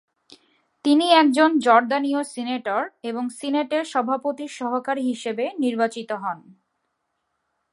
[0.85, 6.39] তিনি একজন জর্দানীয় সিনেটর এবং সিনেটের সভাপতির সহকারী হিসাবে নির্বাচিত হন।